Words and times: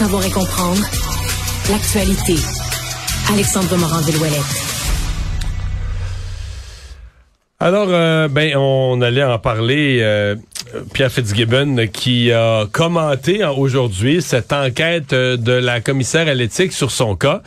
Savoir 0.00 0.24
et 0.24 0.30
comprendre 0.30 0.80
l'actualité. 1.70 2.32
Alexandre 3.30 3.76
Morand-Villouellette. 3.76 4.40
Alors, 7.58 7.88
euh, 7.90 8.26
ben, 8.28 8.56
on 8.56 9.02
allait 9.02 9.22
en 9.22 9.38
parler. 9.38 9.98
euh, 10.00 10.36
Pierre 10.94 11.12
Fitzgibbon 11.12 11.86
qui 11.92 12.32
a 12.32 12.64
commenté 12.72 13.44
aujourd'hui 13.44 14.22
cette 14.22 14.54
enquête 14.54 15.12
euh, 15.12 15.36
de 15.36 15.52
la 15.52 15.82
commissaire 15.82 16.28
à 16.28 16.32
l'éthique 16.32 16.72
sur 16.72 16.90
son 16.90 17.14
cas 17.14 17.42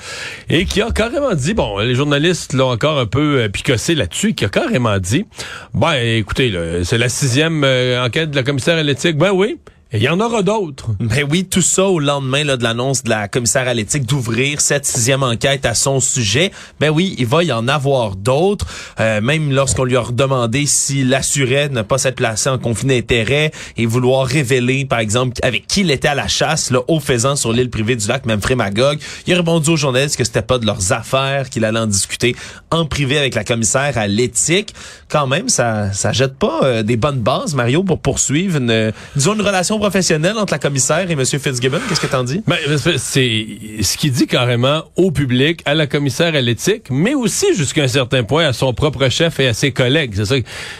et 0.47 0.65
qui 0.65 0.83
a 0.83 0.91
carrément 0.91 1.33
dit, 1.33 1.55
bon, 1.55 1.79
les 1.79 1.95
journalistes 1.95 2.53
l'ont 2.53 2.69
encore 2.69 2.99
un 2.99 3.07
peu 3.07 3.49
picossé 3.51 3.95
là-dessus, 3.95 4.35
qui 4.35 4.45
a 4.45 4.49
carrément 4.49 4.99
dit, 4.99 5.25
ben, 5.73 5.93
écoutez, 5.93 6.53
c'est 6.83 6.99
la 6.99 7.09
sixième 7.09 7.63
enquête 7.99 8.29
de 8.29 8.35
la 8.35 8.43
commissaire 8.43 8.77
à 8.77 8.83
l'éthique. 8.83 9.17
Ben 9.17 9.31
oui. 9.31 9.57
Il 9.95 10.01
y 10.01 10.09
en 10.09 10.19
aura 10.19 10.41
d'autres. 10.41 10.89
Ben 10.99 11.23
oui, 11.29 11.45
tout 11.45 11.61
ça 11.61 11.85
au 11.85 11.99
lendemain 11.99 12.43
là, 12.43 12.57
de 12.57 12.63
l'annonce 12.63 13.03
de 13.03 13.11
la 13.11 13.27
commissaire 13.27 13.67
à 13.67 13.75
l'éthique 13.75 14.07
d'ouvrir 14.07 14.59
cette 14.59 14.87
sixième 14.87 15.21
enquête 15.21 15.67
à 15.67 15.75
son 15.75 15.99
sujet. 15.99 16.51
Ben 16.79 16.89
oui, 16.89 17.13
il 17.19 17.27
va 17.27 17.43
y 17.43 17.51
en 17.51 17.67
avoir 17.67 18.15
d'autres. 18.15 18.65
Euh, 18.99 19.21
même 19.21 19.51
lorsqu'on 19.51 19.83
lui 19.83 19.95
a 19.95 20.01
redemandé 20.01 20.65
s'il 20.65 21.13
assurait 21.13 21.69
ne 21.69 21.83
pas 21.83 21.99
s'être 21.99 22.15
placé 22.15 22.49
en 22.49 22.57
conflit 22.57 22.87
d'intérêt 22.87 23.51
et 23.77 23.85
vouloir 23.85 24.25
révéler, 24.25 24.85
par 24.85 24.97
exemple, 24.97 25.33
avec 25.43 25.67
qui 25.67 25.81
il 25.81 25.91
était 25.91 26.07
à 26.07 26.15
la 26.15 26.27
chasse, 26.27 26.71
là, 26.71 26.79
au 26.87 26.99
faisant 26.99 27.35
sur 27.35 27.53
l'île 27.53 27.69
privée 27.69 27.95
du 27.95 28.07
lac, 28.07 28.25
même 28.25 28.39
Magog, 28.55 28.97
il 29.27 29.33
a 29.33 29.37
répondu 29.37 29.69
aux 29.69 29.77
journalistes 29.77 30.17
que 30.17 30.23
c'était 30.23 30.41
pas 30.41 30.57
de 30.57 30.65
leurs 30.65 30.91
affaires, 30.91 31.51
qu'il 31.51 31.65
allait 31.65 31.79
en 31.79 31.87
discuter 31.87 32.35
en 32.71 32.85
privé 32.85 33.19
avec 33.19 33.35
la 33.35 33.43
commissaire 33.43 33.95
à 33.95 34.07
l'éthique. 34.07 34.73
Quand 35.07 35.27
même, 35.27 35.49
ça, 35.49 35.93
ça 35.93 36.13
jette 36.13 36.35
pas 36.35 36.61
euh, 36.63 36.81
des 36.81 36.97
bonnes 36.97 37.19
bases, 37.19 37.53
Mario, 37.53 37.83
pour 37.83 37.99
poursuivre 37.99 38.57
une, 38.57 38.91
disons, 39.15 39.35
une 39.35 39.41
relation 39.41 39.82
professionnelle 39.83 40.37
entre 40.37 40.53
la 40.53 40.59
commissaire 40.59 41.11
et 41.11 41.13
M. 41.13 41.25
Fitzgibbon? 41.25 41.79
Qu'est-ce 41.89 41.99
que 41.99 42.07
t'en 42.07 42.23
dis? 42.23 42.41
Ben, 42.47 42.57
c'est 42.97 43.45
ce 43.81 43.97
qu'il 43.97 44.13
dit 44.13 44.27
carrément 44.27 44.85
au 44.95 45.11
public, 45.11 45.61
à 45.65 45.75
la 45.75 45.87
commissaire 45.87 46.35
à 46.35 46.39
l'éthique, 46.39 46.85
mais 46.89 47.15
aussi 47.15 47.53
jusqu'à 47.53 47.83
un 47.83 47.89
certain 47.89 48.23
point 48.23 48.47
à 48.47 48.53
son 48.53 48.73
propre 48.73 49.09
chef 49.09 49.41
et 49.41 49.47
à 49.49 49.53
ses 49.53 49.73
collègues. 49.73 50.13
C'est 50.15 50.25
ça. 50.25 50.35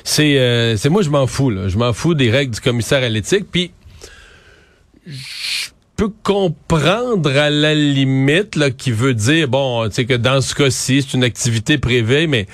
C'est 0.06 0.36
euh, 0.38 0.78
moi 0.90 1.02
je 1.02 1.10
m'en 1.10 1.28
fous 1.28 1.50
là. 1.50 1.68
Je 1.68 1.78
m'en 1.78 1.92
fous 1.92 2.14
des 2.14 2.32
règles 2.32 2.54
du 2.54 2.62
commissaire 2.62 3.04
à 3.04 3.10
l'éthique. 3.10 3.46
Puis 3.52 3.72
peux 6.04 6.12
comprendre 6.24 7.30
à 7.38 7.50
la 7.50 7.74
limite 7.74 8.58
là 8.58 8.72
qui 8.72 8.92
veut 8.92 9.14
dire 9.14 9.48
bon 9.48 9.88
tu 9.88 9.96
sais 9.96 10.06
que 10.06 10.16
dans 10.16 10.42
ce 10.42 10.54
cas-ci 10.54 11.02
c'est 11.02 11.14
une 11.16 11.24
activité 11.24 11.78
privée 11.78 12.28
mais 12.28 12.46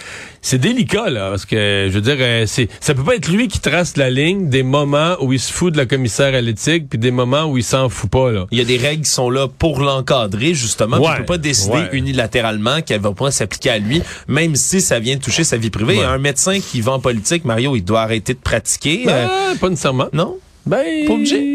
c'est 0.44 0.60
délicat 0.60 1.10
là 1.10 1.32
parce 1.32 1.46
que 1.46 1.88
je 1.90 1.94
veux 1.96 2.02
dire 2.02 2.18
euh, 2.20 2.44
c'est 2.46 2.68
ça 2.80 2.94
peut 2.94 3.04
pas 3.04 3.16
être 3.16 3.28
lui 3.28 3.48
qui 3.48 3.60
trace 3.60 3.98
la 3.98 4.12
ligne 4.12 4.50
des 4.50 4.62
moments 4.62 5.16
où 5.22 5.34
il 5.34 5.40
se 5.40 5.52
fout 5.52 5.74
de 5.74 5.78
la 5.78 5.88
commissaire 5.88 6.36
à 6.36 6.42
l'éthique 6.42 6.90
puis 6.90 7.00
des 7.00 7.10
moments 7.10 7.46
où 7.46 7.58
il 7.58 7.64
s'en 7.64 7.90
fout 7.90 8.12
pas 8.12 8.32
là. 8.32 8.46
Il 8.52 8.60
y 8.60 8.62
a 8.62 8.66
des 8.66 8.78
règles 8.78 9.04
qui 9.04 9.10
sont 9.10 9.32
là 9.32 9.48
pour 9.48 9.80
l'encadrer 9.80 10.54
justement. 10.54 10.98
Ouais, 11.00 11.08
il 11.16 11.20
peut 11.22 11.26
pas 11.26 11.38
décider 11.40 11.74
ouais. 11.74 11.90
unilatéralement 11.94 12.82
qu'elle 12.84 13.02
va 13.02 13.14
pas 13.14 13.32
s'appliquer 13.32 13.72
à 13.72 13.80
lui, 13.80 14.04
même 14.28 14.56
si 14.56 14.80
ça 14.80 15.00
vient 15.00 15.18
toucher 15.18 15.44
sa 15.44 15.58
vie 15.58 15.72
privée. 15.72 15.98
Ouais. 15.98 16.04
Un 16.04 16.20
médecin 16.20 16.60
qui 16.60 16.82
va 16.82 16.92
en 16.92 17.00
politique, 17.00 17.46
Mario, 17.46 17.76
il 17.76 17.82
doit 17.84 18.02
arrêter 18.02 18.36
de 18.36 18.40
pratiquer. 18.40 19.06
euh, 19.08 19.28
Ben, 19.50 19.58
pas 19.58 19.70
nécessairement. 19.70 20.10
non? 20.14 20.38
Ben, 20.66 21.08
Pas 21.08 21.14
obligé? 21.14 21.49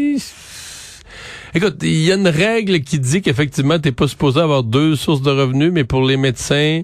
Écoute, 1.55 1.77
il 1.83 2.01
y 2.01 2.11
a 2.11 2.15
une 2.15 2.27
règle 2.27 2.81
qui 2.81 2.99
dit 2.99 3.21
qu'effectivement, 3.21 3.79
t'es 3.79 3.93
pas 3.93 4.09
supposé 4.09 4.41
avoir 4.41 4.61
deux 4.63 4.97
sources 4.97 5.21
de 5.21 5.31
revenus, 5.31 5.71
mais 5.71 5.85
pour 5.85 6.05
les 6.05 6.17
médecins, 6.17 6.81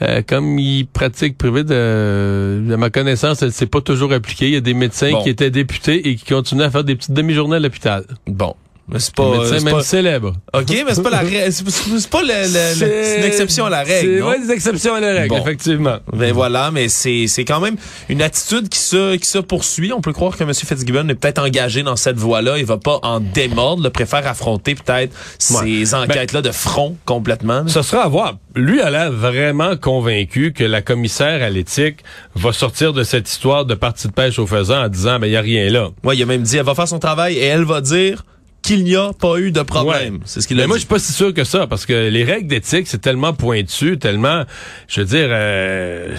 euh, 0.00 0.22
comme 0.24 0.60
ils 0.60 0.86
pratiquent 0.86 1.36
privé, 1.36 1.64
de, 1.64 2.62
de 2.64 2.76
ma 2.76 2.88
connaissance, 2.88 3.42
elle 3.42 3.50
s'est 3.52 3.66
pas 3.66 3.80
toujours 3.80 4.12
appliquée. 4.12 4.46
Il 4.46 4.52
y 4.54 4.56
a 4.56 4.60
des 4.60 4.74
médecins 4.74 5.10
Bon. 5.10 5.22
qui 5.24 5.28
étaient 5.30 5.50
députés 5.50 6.08
et 6.08 6.14
qui 6.14 6.24
continuent 6.24 6.62
à 6.62 6.70
faire 6.70 6.84
des 6.84 6.94
petites 6.94 7.12
demi-journées 7.12 7.56
à 7.56 7.58
l'hôpital. 7.58 8.04
Bon. 8.28 8.54
Mais 8.88 8.98
c'est 8.98 9.14
pas, 9.14 9.48
même 9.50 9.64
pas- 9.70 9.82
célèbres. 9.82 10.34
OK, 10.52 10.66
mais 10.68 10.94
c'est 10.94 11.02
pas 11.02 11.10
la 11.10 11.18
règle. 11.20 11.52
C'est 11.52 12.10
pas 12.10 12.22
le- 12.22 12.28
le- 12.28 12.80
le- 12.80 13.04
c'est 13.04 13.18
une 13.18 13.24
exception 13.24 13.66
à 13.66 13.70
la 13.70 13.82
règle. 13.84 14.18
C'est 14.18 14.22
ouais, 14.22 14.40
des 14.40 14.50
exceptions 14.50 14.94
à 14.94 15.00
la 15.00 15.12
règle, 15.12 15.28
Bon. 15.28 15.40
effectivement. 15.40 15.98
Ben 16.12 16.32
voilà, 16.32 16.70
mais 16.70 16.88
c'est 16.88 17.26
c'est 17.28 17.44
quand 17.44 17.60
même 17.60 17.76
une 18.08 18.20
attitude 18.22 18.68
qui 18.68 18.78
se 18.80 19.16
qui 19.16 19.26
se 19.28 19.38
poursuit. 19.38 19.92
On 19.92 20.00
peut 20.00 20.12
croire 20.12 20.36
que 20.36 20.42
M. 20.42 20.52
Fitzgibbon 20.52 21.08
est 21.08 21.14
peut-être 21.14 21.38
engagé 21.40 21.82
dans 21.82 21.96
cette 21.96 22.16
voie-là. 22.16 22.58
Il 22.58 22.64
va 22.64 22.76
pas 22.76 22.98
en 23.02 23.20
démordre. 23.20 23.82
Il 23.86 23.90
préfère 23.90 24.26
affronter 24.26 24.74
peut-être 24.74 25.14
ces 25.38 25.94
enquêtes-là 25.94 26.42
de 26.42 26.50
front 26.50 26.96
complètement. 27.04 27.66
Ce 27.68 27.82
sera 27.82 28.02
à 28.02 28.08
voir. 28.08 28.34
Lui 28.54 28.80
a 28.80 28.90
l'air 28.90 29.10
vraiment 29.12 29.76
convaincu 29.76 30.52
que 30.52 30.64
la 30.64 30.82
commissaire 30.82 31.42
à 31.42 31.48
l'éthique 31.50 32.00
va 32.34 32.52
sortir 32.52 32.92
de 32.92 33.04
cette 33.04 33.28
histoire 33.30 33.64
de 33.64 33.74
partie 33.74 34.08
de 34.08 34.12
pêche 34.12 34.38
au 34.38 34.46
faisant 34.46 34.84
en 34.84 34.88
disant, 34.88 35.18
ben, 35.18 35.26
il 35.28 35.32
y 35.32 35.36
a 35.36 35.40
rien 35.40 35.70
là. 35.70 35.88
Ouais, 36.04 36.16
il 36.16 36.22
a 36.22 36.26
même 36.26 36.42
dit 36.42 36.56
elle 36.56 36.64
va 36.64 36.74
faire 36.74 36.88
son 36.88 36.98
travail 36.98 37.36
et 37.36 37.44
elle 37.44 37.64
va 37.64 37.80
dire 37.80 38.24
qu'il 38.62 38.84
n'y 38.84 38.96
a 38.96 39.12
pas 39.12 39.38
eu 39.38 39.50
de 39.50 39.62
problème. 39.62 40.14
Ouais. 40.14 40.20
C'est 40.24 40.40
ce 40.40 40.48
qu'il 40.48 40.56
Mais 40.56 40.62
a 40.62 40.66
moi, 40.66 40.76
je 40.76 40.80
suis 40.80 40.88
pas 40.88 40.98
si 40.98 41.12
sûr 41.12 41.34
que 41.34 41.44
ça, 41.44 41.66
parce 41.66 41.84
que 41.84 42.08
les 42.08 42.24
règles 42.24 42.46
d'éthique, 42.48 42.86
c'est 42.86 43.00
tellement 43.00 43.32
pointu, 43.32 43.98
tellement, 43.98 44.44
je 44.88 45.00
veux 45.00 45.06
dire, 45.06 45.28
euh, 45.30 46.16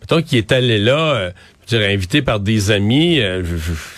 mettons 0.00 0.22
qu'il 0.22 0.38
est 0.38 0.52
allé 0.52 0.78
là, 0.78 1.14
euh, 1.14 1.30
je 1.66 1.76
dire, 1.76 1.88
invité 1.88 2.22
par 2.22 2.40
des 2.40 2.70
amis, 2.70 3.20
euh, 3.20 3.42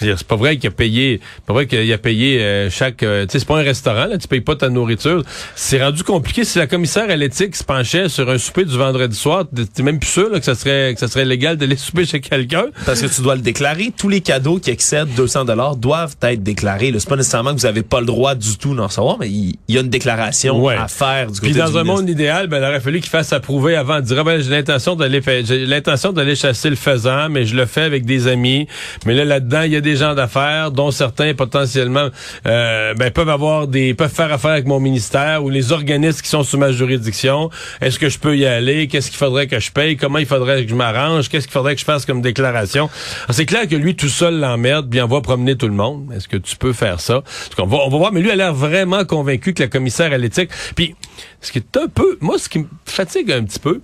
c'est 0.01 0.23
pas 0.25 0.37
vrai 0.37 0.57
qu'il 0.57 0.69
a 0.69 0.71
payé, 0.71 1.21
c'est 1.37 1.45
pas 1.45 1.53
vrai 1.53 1.67
qu'il 1.67 1.93
a 1.93 1.99
payé 1.99 2.41
euh, 2.41 2.71
chaque, 2.71 3.03
euh, 3.03 3.27
tu 3.27 3.33
sais, 3.33 3.39
c'est 3.41 3.49
pas 3.49 3.59
un 3.59 3.63
restaurant, 3.63 4.07
là, 4.07 4.19
tu 4.19 4.29
payes 4.29 4.41
pas 4.41 4.57
ta 4.57 4.69
nourriture. 4.69 5.23
C'est 5.55 5.83
rendu 5.83 6.03
compliqué. 6.03 6.45
Si 6.45 6.59
la 6.59 6.67
commissaire 6.67 7.11
à 7.11 7.17
l'éthique 7.17 7.57
se 7.57 7.65
penchait 7.65 8.09
sur 8.09 8.29
un 8.31 8.39
souper 8.39 8.65
du 8.65 8.77
vendredi 8.77 9.17
soir, 9.17 9.45
t'es 9.75 9.83
même 9.83 9.99
plus 9.99 10.11
sûr 10.11 10.31
là, 10.31 10.39
que 10.39 10.45
ça 10.45 10.55
serait, 10.55 10.95
que 10.95 11.01
ça 11.01 11.09
serait 11.09 11.25
légal 11.25 11.57
d'aller 11.57 11.77
souper 11.79 12.07
chez 12.07 12.21
quelqu'un. 12.21 12.67
Parce 12.87 13.01
que 13.01 13.07
tu 13.07 13.23
dois 13.23 13.35
le 13.35 13.43
déclarer. 13.43 13.93
Tous 13.97 14.09
les 14.09 14.21
cadeaux 14.21 14.59
qui 14.59 14.71
excèdent 14.71 15.15
200 15.17 15.45
dollars 15.45 15.77
doivent 15.77 16.17
être 16.23 16.43
déclarés. 16.43 16.93
C'est 16.99 17.09
pas 17.09 17.17
nécessairement 17.17 17.55
que 17.55 17.61
vous 17.61 17.67
avez 17.67 17.83
pas 17.83 18.01
le 18.01 18.07
droit 18.07 18.35
du 18.35 18.57
tout 18.57 18.75
d'en 18.75 18.87
recevoir, 18.87 19.19
mais 19.19 19.29
il 19.29 19.49
il 19.69 19.75
y, 19.75 19.79
a 19.79 19.81
une 19.81 19.89
déclaration 19.89 20.63
Ouais. 20.65 20.77
à 20.77 20.89
faire 20.89 21.27
du 21.31 21.41
côté 21.41 21.53
Puis 21.53 21.61
dans 21.61 21.71
du 21.71 21.79
un 21.79 21.85
monde 21.85 22.09
idéal, 22.09 22.49
ben, 22.49 22.59
il 22.59 22.65
aurait 22.65 22.81
fallu 22.81 23.01
qu'il 23.01 23.11
fasse 23.11 23.33
approuver 23.33 23.77
avant 23.77 23.97
de 23.97 24.03
dire, 24.03 24.19
ah, 24.19 24.25
ben, 24.25 24.41
j'ai 24.41 24.51
l'intention 24.51 24.97
d'aller 24.97 25.21
l'intention 25.67 26.13
d'aller 26.13 26.35
chasser 26.35 26.71
le 26.71 26.77
faisan, 26.77 27.29
mais 27.29 27.45
je 27.45 27.57
le 27.59 27.67
fais 27.67 27.83
avec 27.83 28.05
des 28.07 28.27
amis. 28.27 28.67
Mais 29.05 29.15
là, 29.15 29.25
là-dedans, 29.25 29.63
il 29.63 29.73
y 29.73 29.77
a 29.77 29.81
des 29.81 29.97
gens 29.97 30.15
d'affaires, 30.15 30.71
dont 30.71 30.91
certains 30.91 31.35
potentiellement, 31.35 32.09
euh, 32.47 32.95
ben, 32.95 33.11
peuvent 33.11 33.29
avoir 33.29 33.67
des, 33.67 33.95
peuvent 33.95 34.13
faire 34.13 34.33
affaire 34.33 34.53
avec 34.53 34.67
mon 34.67 34.81
ministère 34.81 35.45
ou 35.45 35.51
les 35.51 35.73
organismes 35.73 36.23
qui 36.23 36.29
sont 36.29 36.43
sous 36.43 36.59
ma 36.59 36.73
juridiction. 36.73 37.51
Est-ce 37.81 37.99
que 37.99 38.09
je 38.09 38.19
peux 38.19 38.37
y 38.37 38.47
aller? 38.47 38.89
Qu'est-ce 38.89 39.11
qu'il 39.11 39.19
faudrait 39.19 39.47
que 39.47 39.59
je 39.59 39.71
paye? 39.71 39.97
Comment 39.97 40.19
il 40.19 40.27
faudrait 40.27 40.65
que 40.65 40.71
je 40.71 40.75
m'arrange? 40.75 41.29
Qu'est-ce 41.29 41.47
qu'il 41.47 41.53
faudrait 41.53 41.75
que 41.75 41.81
je 41.81 41.85
fasse 41.85 42.07
comme 42.07 42.23
déclaration? 42.23 42.89
C'est 43.31 43.47
clair 43.47 43.69
que 43.69 43.77
lui, 43.77 43.95
tout 43.95 44.09
seul 44.09 44.39
l'emmerde, 44.39 44.89
il 44.93 45.01
envoie 45.03 45.23
promener 45.23 45.57
tout 45.57 45.69
le 45.69 45.75
monde. 45.75 46.13
Est-ce 46.15 46.29
que 46.29 46.37
tu 46.37 46.57
peux 46.57 46.73
faire 46.73 47.01
ça? 47.01 47.23
Qu'on 47.57 47.67
va, 47.67 47.79
on 47.79 47.89
va 47.89 47.99
voir, 47.99 48.13
mais 48.13 48.21
lui 48.21 48.31
a 48.31 48.37
l'air 48.37 48.55
vraiment 48.55 49.05
convaincu 49.05 49.53
que 49.53 49.63
la 49.63 49.69
commissaire 49.69 50.13
à 50.13 50.19
l'éthique. 50.19 50.51
Puis, 50.75 50.95
ce 51.41 51.53
qui 51.53 51.59
est 51.59 51.77
un 51.77 51.89
peu, 51.89 52.19
moi, 52.21 52.39
ce 52.39 52.49
qui 52.49 52.61
me 52.61 52.67
fatigue 52.85 53.33
un 53.33 53.45
petit 53.45 53.59
peu, 53.59 53.81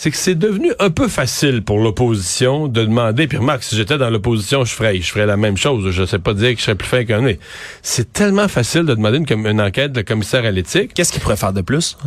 c'est 0.00 0.12
que 0.12 0.16
c'est 0.16 0.36
devenu 0.36 0.70
un 0.78 0.90
peu 0.90 1.08
facile 1.08 1.64
pour 1.64 1.80
l'opposition 1.80 2.68
de 2.68 2.84
demander, 2.84 3.26
puis 3.26 3.36
remarque, 3.36 3.64
si 3.64 3.74
j'étais 3.74 3.98
dans 3.98 4.10
l'opposition, 4.10 4.64
je 4.64 4.72
ferais, 4.72 5.00
je 5.00 5.10
ferais 5.10 5.26
la 5.26 5.36
même 5.36 5.56
chose. 5.56 5.90
Je 5.90 6.04
sais 6.06 6.20
pas 6.20 6.34
dire 6.34 6.52
que 6.52 6.60
je 6.60 6.66
serais 6.66 6.76
plus 6.76 6.86
fin 6.86 7.04
qu'un 7.04 7.22
nez. 7.22 7.40
C'est 7.82 8.12
tellement 8.12 8.46
facile 8.46 8.84
de 8.84 8.94
demander 8.94 9.18
une, 9.18 9.60
enquête 9.60 9.90
de 9.90 10.02
commissaire 10.02 10.44
à 10.44 10.52
l'éthique. 10.52 10.94
Qu'est-ce 10.94 11.10
qu'il 11.10 11.20
pourrait 11.20 11.36
faire 11.36 11.52
de 11.52 11.62
plus? 11.62 11.98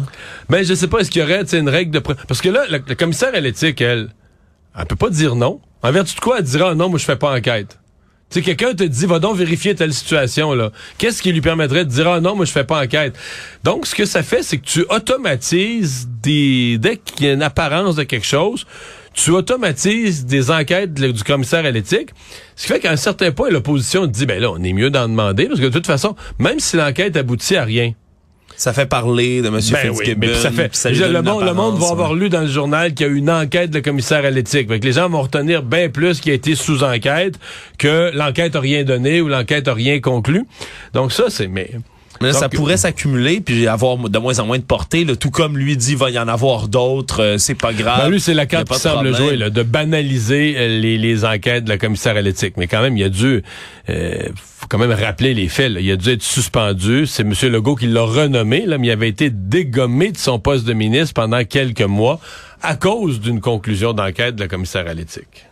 Ben, 0.50 0.64
je 0.64 0.74
sais 0.74 0.88
pas, 0.88 1.00
est-ce 1.00 1.12
qu'il 1.12 1.22
y 1.22 1.26
aurait, 1.26 1.44
une 1.52 1.68
règle 1.68 1.92
de... 1.92 2.00
Parce 2.00 2.40
que 2.40 2.48
là, 2.48 2.64
la 2.70 2.80
commissaire 2.96 3.36
à 3.36 3.42
l'éthique, 3.42 3.82
elle, 3.82 4.08
elle 4.80 4.86
peut 4.86 4.96
pas 4.96 5.10
dire 5.10 5.36
non. 5.36 5.60
En 5.84 5.92
vertu 5.92 6.16
de 6.16 6.22
quoi, 6.22 6.38
elle 6.40 6.46
dira, 6.46 6.74
non, 6.76 6.88
moi, 6.88 6.98
je 6.98 7.04
fais 7.04 7.18
pas 7.18 7.36
enquête. 7.36 7.78
Tu 8.32 8.40
sais, 8.40 8.42
quelqu'un 8.46 8.74
te 8.74 8.84
dit, 8.84 9.06
va 9.06 9.20
donc 9.20 9.36
vérifier 9.36 9.76
telle 9.76 9.94
situation, 9.94 10.54
là. 10.54 10.72
Qu'est-ce 10.98 11.22
qui 11.22 11.34
lui 11.34 11.42
permettrait 11.42 11.84
de 11.84 11.90
dire, 11.90 12.08
ah 12.08 12.22
non, 12.22 12.34
moi, 12.34 12.46
je 12.46 12.52
fais 12.52 12.64
pas 12.64 12.82
enquête? 12.82 13.14
Donc, 13.66 13.86
ce 13.86 13.94
que 13.94 14.06
ça 14.06 14.24
fait, 14.24 14.42
c'est 14.42 14.58
que 14.58 14.66
tu 14.66 14.86
automatises 14.90 16.08
des, 16.24 16.78
dès 16.78 16.96
qu'il 16.96 17.26
y 17.26 17.30
a 17.30 17.34
une 17.34 17.44
apparence 17.44 17.98
de 17.98 18.04
quelque 18.04 18.26
chose, 18.26 18.66
tu 19.14 19.32
automatises 19.32 20.26
des 20.26 20.50
enquêtes 20.50 20.94
du 20.94 21.24
commissaire 21.24 21.66
à 21.66 21.72
l'éthique. 21.72 22.12
Ce 22.56 22.68
qui 22.68 22.72
fait 22.72 22.80
qu'à 22.80 22.92
un 22.92 22.96
certain 22.96 23.32
point, 23.32 23.50
l'opposition 23.50 24.06
dit, 24.06 24.26
ben 24.26 24.42
là, 24.42 24.50
on 24.50 24.64
est 24.64 24.72
mieux 24.72 24.90
d'en 24.90 25.10
demander, 25.10 25.48
parce 25.48 25.60
que 25.60 25.66
de 25.66 25.70
toute 25.72 25.88
façon, 25.88 26.16
même 26.40 26.62
si 26.62 26.78
l'enquête 26.78 27.18
aboutit 27.18 27.58
à 27.58 27.66
rien, 27.66 27.92
ça 28.62 28.74
fait 28.74 28.86
parler 28.86 29.42
de 29.42 29.48
M. 29.48 29.54
Ben 29.54 29.62
Fitzgibbon. 29.62 30.28
ça 30.36 30.52
fait, 30.52 30.70
le, 30.92 31.24
monde, 31.24 31.44
le 31.44 31.54
monde 31.56 31.80
va 31.80 31.88
avoir 31.88 32.14
lu 32.14 32.30
dans 32.30 32.42
le 32.42 32.48
journal 32.48 32.94
qu'il 32.94 33.08
y 33.08 33.10
a 33.10 33.12
eu 33.12 33.16
une 33.16 33.32
enquête 33.32 33.72
de 33.72 33.80
commissaire 33.80 34.24
à 34.24 34.30
l'éthique. 34.30 34.70
les 34.70 34.92
gens 34.92 35.10
vont 35.10 35.24
retenir 35.24 35.64
bien 35.64 35.90
plus 35.90 36.20
qui 36.20 36.30
a 36.30 36.36
été 36.36 36.54
sous 36.54 36.84
enquête 36.84 37.40
que 37.80 38.12
l'enquête 38.14 38.56
a 38.56 38.60
rien 38.60 38.84
donné 38.84 39.20
ou 39.20 39.30
l'enquête 39.30 39.68
a 39.68 39.74
rien 39.74 40.00
conclu. 40.00 40.46
Donc 40.94 41.12
ça, 41.12 41.24
c'est 41.30 41.48
mais 41.48 41.72
mais 42.22 42.34
ça 42.34 42.50
pourrait 42.50 42.78
s'accumuler 42.78 43.42
puis 43.42 43.68
avoir 43.68 43.98
de 43.98 44.20
moins 44.20 44.38
en 44.40 44.46
moins 44.46 44.60
de 44.60 44.64
portée. 44.64 45.06
tout 45.06 45.32
comme 45.32 45.58
lui 45.58 45.76
dit, 45.76 45.94
il 45.94 45.98
va 45.98 46.12
y 46.12 46.20
en 46.20 46.28
avoir 46.28 46.68
d'autres. 46.68 47.22
Euh, 47.22 47.38
c'est 47.38 47.56
pas 47.56 47.74
grave. 47.74 48.04
Ben 48.04 48.10
lui, 48.10 48.22
c'est 48.22 48.34
la 48.34 48.46
carte 48.46 48.70
qui 48.70 48.80
semble 48.80 49.16
jouer, 49.16 49.38
là, 49.38 49.50
de 49.50 49.64
banaliser 49.64 50.56
euh, 50.56 50.80
les, 50.80 50.98
les, 50.98 51.26
enquêtes 51.26 51.64
de 51.64 51.70
la 51.70 51.78
commissaire 51.78 52.16
à 52.16 52.22
l'éthique. 52.22 52.56
Mais 52.58 52.68
quand 52.68 52.82
même, 52.82 52.98
il 52.98 53.04
a 53.04 53.10
dû, 53.10 53.44
euh, 53.90 54.30
quand 54.72 54.78
même 54.78 54.92
rappeler 54.92 55.34
les 55.34 55.50
faits. 55.50 55.74
Il 55.78 55.92
a 55.92 55.98
dû 55.98 56.12
être 56.12 56.24
suspendu. 56.24 57.06
C'est 57.06 57.24
M. 57.24 57.34
Legault 57.52 57.76
qui 57.76 57.88
l'a 57.88 58.04
renommé, 58.04 58.66
là, 58.66 58.78
mais 58.78 58.88
il 58.88 58.92
avait 58.92 59.10
été 59.10 59.30
dégommé 59.30 60.14
de 60.14 60.18
son 60.18 60.40
poste 60.40 60.66
de 60.66 60.72
ministre 60.72 61.14
pendant 61.14 61.44
quelques 61.44 61.82
mois 61.82 62.22
à 62.62 62.78
cause 62.78 63.20
d'une 63.20 63.42
conclusion 63.42 63.92
d'enquête 63.92 64.36
de 64.36 64.40
la 64.40 64.48
commissaire 64.48 64.88
à 64.88 64.94
l'éthique. 64.94 65.51